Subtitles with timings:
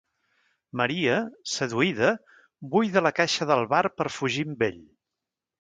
[0.79, 1.17] Maria,
[1.57, 2.09] seduïda,
[2.73, 4.85] buida la caixa del bar per fugir amb ell.